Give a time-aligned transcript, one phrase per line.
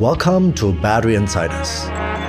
[0.00, 1.88] Welcome to Battery Insiders,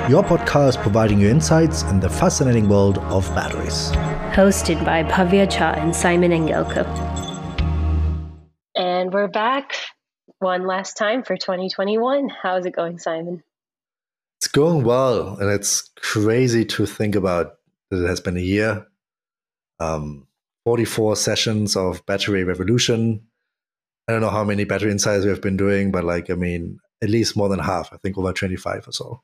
[0.09, 3.91] your podcast providing you insights in the fascinating world of batteries.
[4.33, 6.83] Hosted by Bhavya Jha and Simon Engelke.
[8.75, 9.73] And we're back
[10.39, 12.29] one last time for 2021.
[12.41, 13.43] How's it going, Simon?
[14.39, 17.57] It's going well, and it's crazy to think about
[17.91, 18.87] that it has been a year.
[19.79, 20.25] Um,
[20.65, 23.27] 44 sessions of Battery Revolution.
[24.07, 26.79] I don't know how many battery insiders we have been doing, but like, I mean,
[27.01, 27.93] at least more than half.
[27.93, 29.21] I think over 25 or so.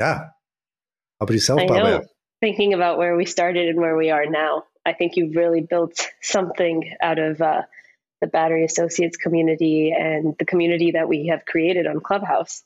[0.00, 0.18] Yeah.
[0.18, 2.06] How about yourself, Bhavya?
[2.40, 6.08] Thinking about where we started and where we are now, I think you've really built
[6.22, 7.62] something out of uh,
[8.20, 12.62] the Battery Associates community and the community that we have created on Clubhouse.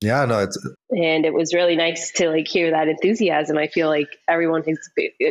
[0.00, 0.56] Yeah, no, it's
[0.90, 3.58] and it was really nice to like hear that enthusiasm.
[3.58, 4.78] I feel like everyone has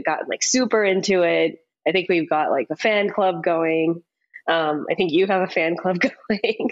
[0.06, 1.60] gotten like super into it.
[1.88, 4.04] I think we've got like a fan club going.
[4.48, 6.72] Um, I think you have a fan club going.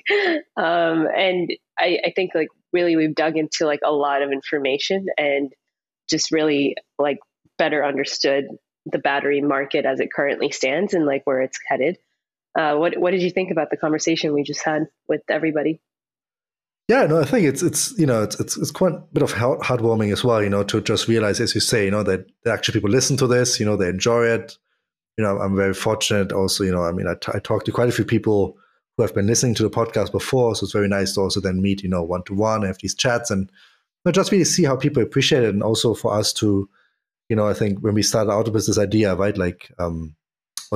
[0.58, 5.08] um, and I, I think like really we've dug into like a lot of information
[5.18, 5.52] and
[6.10, 7.20] just really like
[7.58, 8.46] better understood
[8.86, 11.98] the battery market as it currently stands and like where it's headed.
[12.58, 15.82] Uh, what what did you think about the conversation we just had with everybody?
[16.88, 19.34] Yeah, no, I think it's it's you know it's it's, it's quite a bit of
[19.34, 22.54] heartwarming as well, you know, to just realize, as you say, you know, that, that
[22.54, 24.58] actually people listen to this, you know, they enjoy it,
[25.18, 27.72] you know, I'm very fortunate also, you know, I mean, I, t- I talked to
[27.72, 28.58] quite a few people
[28.98, 30.56] who have been listening to the podcast before.
[30.56, 32.96] So it's very nice to also then meet, you know, one to one, have these
[32.96, 35.50] chats and you know, just really see how people appreciate it.
[35.50, 36.70] And also for us to,
[37.30, 40.16] you know, I think when we started out with this idea, right, like, um,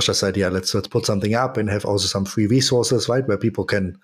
[0.01, 3.37] just idea, let's, let's put something up and have also some free resources, right, where
[3.37, 3.97] people can,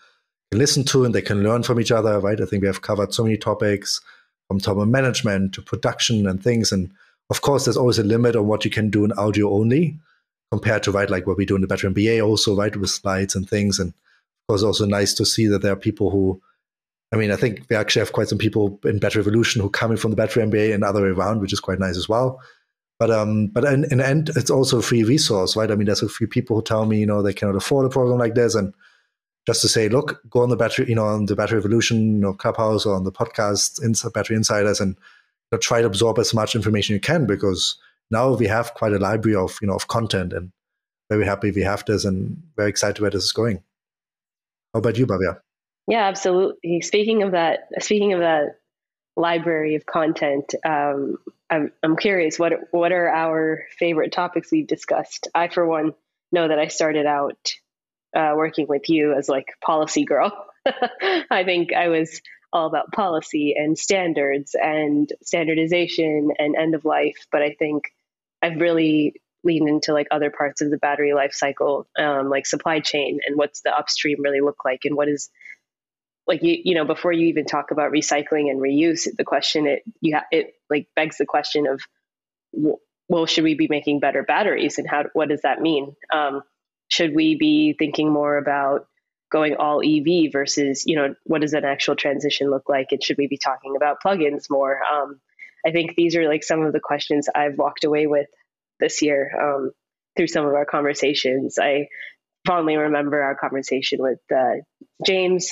[0.52, 2.42] can listen to and they can learn from each other, right?
[2.42, 4.02] I think we have covered so many topics
[4.50, 6.74] from thermal management to production and things.
[6.74, 6.92] And
[7.30, 9.98] of course, there's always a limit on what you can do in audio only
[10.52, 13.36] compared to right like what we do in the battery MBA also right with slides
[13.36, 13.80] and things.
[13.80, 16.42] And of course also nice to see that there are people who
[17.12, 19.98] I mean I think we actually have quite some people in Battery Revolution who coming
[19.98, 22.42] from the battery MBA and other way around which is quite nice as well.
[23.00, 25.72] But um but in, in the end it's also a free resource right?
[25.72, 27.90] I mean there's a few people who tell me you know they cannot afford a
[27.90, 28.56] program like this.
[28.56, 28.74] And
[29.48, 32.36] just to say look go on the battery you know on the Battery Revolution or
[32.36, 33.80] Clubhouse or on the podcast
[34.14, 37.78] Battery Insiders and you know, try to absorb as much information you can because
[38.12, 40.52] now we have quite a library of you know of content and
[41.10, 43.58] very happy we have this and very excited where this is going.
[44.74, 45.40] How about you, Bhavya?
[45.88, 46.82] Yeah, absolutely.
[46.82, 48.60] Speaking of that, speaking of that
[49.16, 51.18] library of content, um,
[51.50, 55.28] I'm I'm curious what what are our favorite topics we've discussed.
[55.36, 55.94] I, for one,
[56.32, 57.54] know that I started out
[58.16, 60.32] uh, working with you as like policy girl.
[61.30, 62.22] I think I was
[62.54, 67.18] all about policy and standards and standardization and end of life.
[67.32, 67.86] But I think
[68.42, 72.80] I've really leaned into like other parts of the battery life cycle, um, like supply
[72.80, 75.30] chain and what's the upstream really look like and what is
[76.28, 79.84] like you you know before you even talk about recycling and reuse the question it
[80.02, 81.82] you ha- it like begs the question of
[83.08, 86.42] well should we be making better batteries and how what does that mean um,
[86.88, 88.88] should we be thinking more about
[89.36, 92.88] going all EV versus, you know, what does an actual transition look like?
[92.92, 94.80] And should we be talking about plugins more?
[94.82, 95.20] Um,
[95.68, 98.28] I think these are like some of the questions I've walked away with
[98.80, 99.72] this year um,
[100.16, 101.60] through some of our conversations.
[101.62, 101.90] I
[102.48, 104.62] fondly remember our conversation with uh,
[105.06, 105.52] James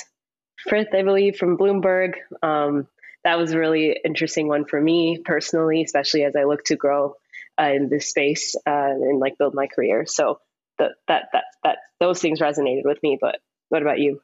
[0.66, 2.14] Frith, I believe, from Bloomberg.
[2.42, 2.88] Um,
[3.22, 7.16] that was a really interesting one for me personally, especially as I look to grow
[7.60, 10.06] uh, in this space uh, and like build my career.
[10.06, 10.38] So
[10.78, 13.18] that that that that those things resonated with me.
[13.20, 13.40] But
[13.74, 14.20] what about you?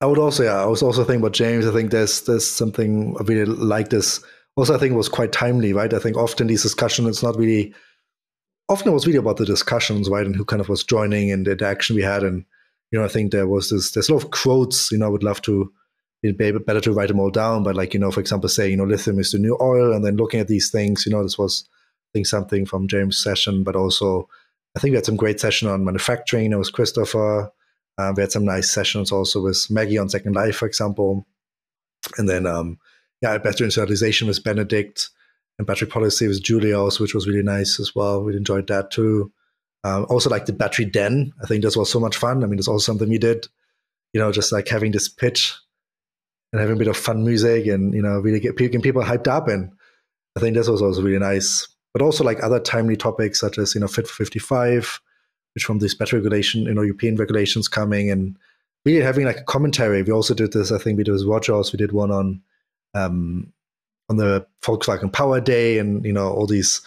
[0.00, 1.68] I would also, yeah, I was also thinking about James.
[1.68, 4.20] I think there's there's something really like this.
[4.56, 5.94] Also, I think it was quite timely, right?
[5.94, 7.72] I think often these discussions, it's not really.
[8.68, 11.46] Often it was really about the discussions, right, and who kind of was joining and
[11.46, 12.44] the interaction we had, and
[12.90, 13.92] you know, I think there was this.
[13.92, 14.90] There's a lot of quotes.
[14.90, 15.72] You know, I would love to
[16.24, 18.68] it'd be better to write them all down, but like you know, for example, say
[18.68, 21.22] you know, lithium is the new oil, and then looking at these things, you know,
[21.22, 24.28] this was I think something from James' session, but also
[24.76, 26.50] I think we had some great session on manufacturing.
[26.50, 27.52] There was Christopher.
[28.00, 31.26] Uh, we had some nice sessions also with Maggie on Second Life, for example.
[32.16, 32.78] And then, um,
[33.20, 35.10] yeah, battery industrialization with Benedict
[35.58, 38.24] and battery policy with Julia also, which was really nice as well.
[38.24, 39.30] We enjoyed that too.
[39.84, 41.32] Um, also, like the battery den.
[41.42, 42.42] I think this was so much fun.
[42.42, 43.46] I mean, it's also something we did,
[44.14, 45.54] you know, just like having this pitch
[46.52, 49.28] and having a bit of fun music and, you know, really get, getting people hyped
[49.28, 49.46] up.
[49.48, 49.72] And
[50.36, 51.68] I think this was also really nice.
[51.92, 55.00] But also like other timely topics such as, you know, Fit for 55,
[55.54, 58.36] which from this better regulation, you know, European regulations coming and
[58.84, 60.02] really having like a commentary.
[60.02, 62.42] We also did this, I think we did with Rogers, we did one on
[62.94, 63.52] um,
[64.08, 66.80] on the Volkswagen Power Day and, you know, all these.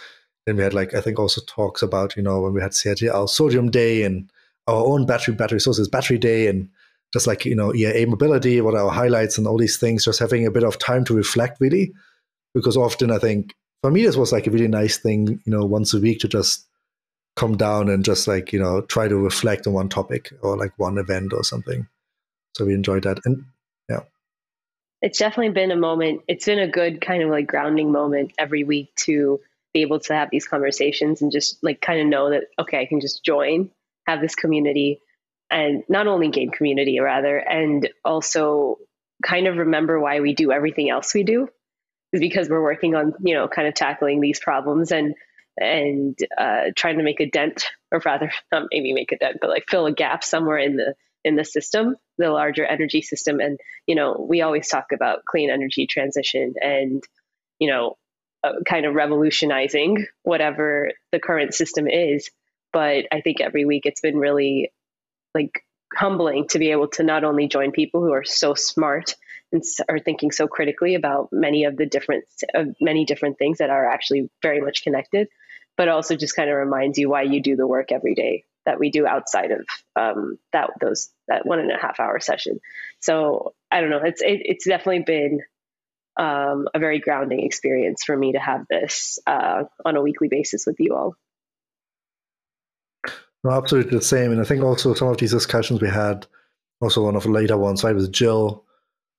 [0.46, 3.30] Then we had like, I think also talks about, you know, when we had CATL
[3.30, 4.30] Sodium Day and
[4.68, 6.70] our own battery, battery sources, battery day and
[7.14, 10.04] just like you know IAA Mobility, what are our highlights and all these things.
[10.04, 11.94] Just having a bit of time to reflect, really,
[12.54, 15.64] because often I think for me this was like a really nice thing, you know,
[15.64, 16.68] once a week to just
[17.36, 20.74] come down and just like you know try to reflect on one topic or like
[20.78, 21.88] one event or something.
[22.56, 23.46] So we enjoyed that, and
[23.90, 24.02] yeah,
[25.02, 26.22] it's definitely been a moment.
[26.28, 29.40] It's been a good kind of like grounding moment every week to
[29.74, 32.86] be able to have these conversations and just like kind of know that okay, I
[32.86, 33.72] can just join,
[34.06, 35.00] have this community,
[35.50, 38.78] and not only game community rather, and also
[39.24, 41.48] kind of remember why we do everything else we do
[42.12, 45.16] is because we're working on you know kind of tackling these problems and
[45.58, 49.50] and uh, trying to make a dent, or rather, not maybe make a dent, but
[49.50, 50.96] like fill a gap somewhere in the
[51.26, 53.40] in the system, the larger energy system.
[53.40, 57.04] And you know, we always talk about clean energy transition and
[57.60, 57.98] you know,
[58.44, 62.30] uh, kind of revolutionizing whatever the current system is.
[62.74, 64.74] But I think every week it's been really
[65.34, 65.64] like
[65.96, 69.16] humbling to be able to not only join people who are so smart
[69.54, 72.26] and are thinking so critically about many of the different
[72.82, 75.28] many different things that are actually very much connected
[75.78, 78.80] but also just kind of reminds you why you do the work every day that
[78.80, 79.66] we do outside of
[79.96, 82.60] um, that those that one and a half hour session.
[83.02, 84.02] So I don't know.
[84.04, 85.42] It's it, it's definitely been
[86.18, 90.66] um, a very grounding experience for me to have this uh, on a weekly basis
[90.66, 91.16] with you all.
[93.44, 94.32] No, absolutely the same.
[94.32, 96.28] And I think also some of these discussions we had,
[96.82, 98.64] also one of the later ones, right, with Jill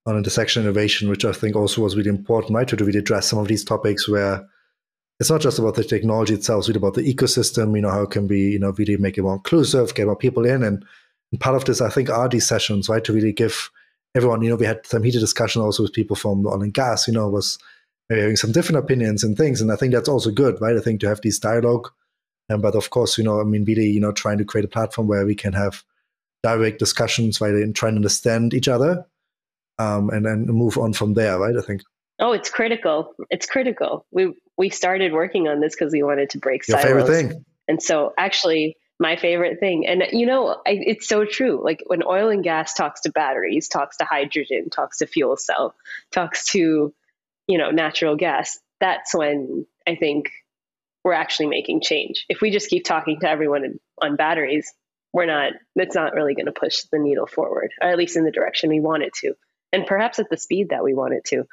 [0.06, 3.38] on intersection innovation, which I think also was really important, right, to really address some
[3.38, 4.46] of these topics where
[5.18, 8.04] it's not just about the technology itself, it's really about the ecosystem, you know, how
[8.04, 10.62] can we, you know, really make it more inclusive, get more people in.
[10.62, 10.84] And,
[11.32, 13.70] and part of this, I think, are these sessions, right, to really give
[14.14, 17.08] everyone, you know, we had some heated discussion also with people from oil and gas,
[17.08, 17.58] you know, was
[18.10, 19.60] having some different opinions and things.
[19.60, 20.76] And I think that's also good, right?
[20.76, 21.90] I think to have these dialogue.
[22.50, 24.68] Um, but of course, you know, I mean, really, you know, trying to create a
[24.68, 25.82] platform where we can have
[26.42, 29.06] direct discussions, right, and try and understand each other
[29.78, 31.56] um, and then move on from there, right?
[31.56, 31.82] I think.
[32.20, 33.14] Oh, it's critical.
[33.30, 34.06] It's critical.
[34.10, 37.06] We we started working on this because we wanted to break Your silos.
[37.06, 37.44] favorite thing.
[37.66, 41.62] And so, actually, my favorite thing, and you know, I, it's so true.
[41.62, 45.74] Like when oil and gas talks to batteries, talks to hydrogen, talks to fuel cell,
[46.12, 46.94] talks to,
[47.48, 48.58] you know, natural gas.
[48.80, 50.30] That's when I think
[51.02, 52.24] we're actually making change.
[52.28, 54.72] If we just keep talking to everyone on batteries,
[55.12, 55.52] we're not.
[55.74, 58.70] That's not really going to push the needle forward, or at least in the direction
[58.70, 59.34] we want it to,
[59.74, 61.44] and perhaps at the speed that we want it to.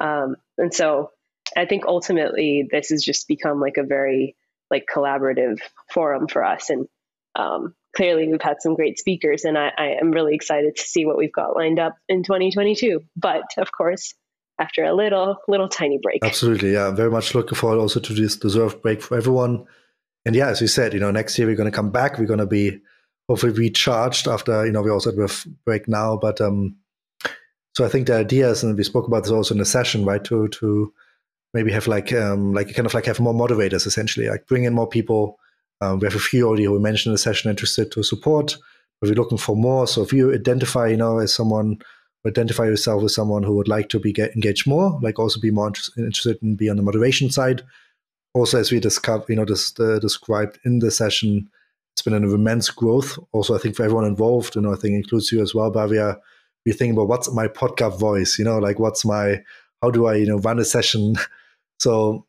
[0.00, 1.10] Um, and so
[1.56, 4.36] I think ultimately this has just become like a very
[4.70, 5.58] like collaborative
[5.90, 6.70] forum for us.
[6.70, 6.88] And
[7.34, 11.04] um, clearly we've had some great speakers and I, I am really excited to see
[11.04, 13.00] what we've got lined up in 2022.
[13.16, 14.14] But of course,
[14.58, 16.24] after a little, little tiny break.
[16.24, 16.72] Absolutely.
[16.72, 16.92] Yeah.
[16.92, 19.66] Very much looking forward also to this deserved break for everyone.
[20.24, 22.18] And yeah, as we said, you know, next year we're going to come back.
[22.18, 22.80] We're going to be
[23.28, 25.32] hopefully recharged after, you know, we also had a
[25.64, 26.76] break now, but, um,
[27.74, 30.04] so I think the idea is, and we spoke about this also in the session,
[30.04, 30.22] right?
[30.24, 30.92] To to
[31.52, 34.74] maybe have like um, like kind of like have more moderators essentially, like bring in
[34.74, 35.38] more people.
[35.80, 38.56] Um, we have a few already who mentioned in the session interested to support,
[39.00, 39.88] but we're looking for more.
[39.88, 41.78] So if you identify, you know, as someone,
[42.26, 45.50] identify yourself as someone who would like to be get engaged more, like also be
[45.50, 47.62] more interested in be on the moderation side.
[48.34, 51.48] Also, as we discussed, you know, this uh, described in the session,
[51.92, 53.18] it's been an immense growth.
[53.32, 56.18] Also, I think for everyone involved, you know, I think includes you as well, Bhavya
[56.64, 59.42] you think about what's my podcast voice, you know, like what's my,
[59.82, 61.16] how do I, you know, run a session?
[61.80, 62.24] So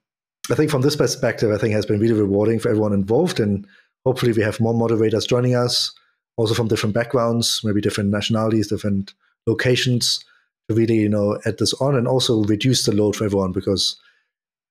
[0.51, 3.39] I think from this perspective, I think has been really rewarding for everyone involved.
[3.39, 3.65] And
[4.05, 5.93] hopefully we have more moderators joining us,
[6.35, 9.13] also from different backgrounds, maybe different nationalities, different
[9.47, 10.25] locations
[10.67, 13.97] to really, you know, add this on and also reduce the load for everyone because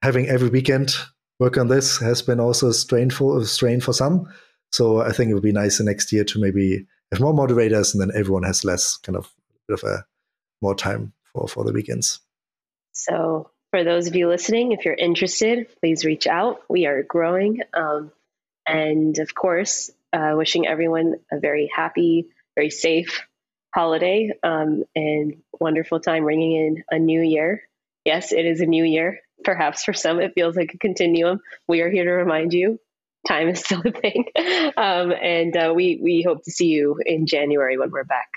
[0.02, 0.94] having every weekend
[1.40, 4.28] work on this has been also a strain for, a strain for some.
[4.73, 7.94] So I think it would be nice the next year to maybe have more moderators
[7.94, 9.33] and then everyone has less kind of
[9.68, 10.04] bit of a
[10.62, 12.21] more time for for the weekends.
[12.92, 16.62] So for those of you listening, if you're interested, please reach out.
[16.68, 18.12] We are growing, um,
[18.66, 23.23] and of course, uh, wishing everyone a very happy, very safe
[23.75, 27.62] holiday um, and wonderful time ringing in a new year.
[28.04, 29.21] Yes, it is a new year.
[29.42, 31.40] Perhaps for some, it feels like a continuum.
[31.66, 32.78] We are here to remind you
[33.26, 34.26] time is still a thing.
[34.76, 38.28] Um, and uh, we, we hope to see you in January when we're back.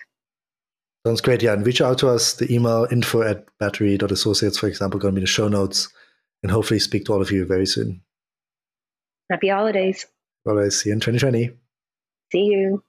[1.08, 1.42] Sounds great.
[1.42, 1.54] Yeah.
[1.54, 2.34] And reach out to us.
[2.34, 5.88] The email info at battery.associates, for example, going to be in the show notes.
[6.44, 8.02] And hopefully speak to all of you very soon.
[9.32, 10.06] Happy holidays.
[10.46, 10.70] All right.
[10.70, 11.52] See you in 2020.
[12.34, 12.84] See you.